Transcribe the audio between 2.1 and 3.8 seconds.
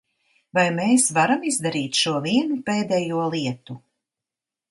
vienu pēdējo lietu?